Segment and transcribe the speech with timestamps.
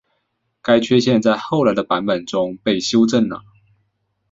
[0.63, 3.43] 该缺陷在后来的版本中被修正了。